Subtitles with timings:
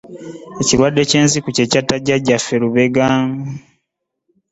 [0.61, 3.05] Ekirwadde ky'enziku kye kyatta jjajjaffe Lubega.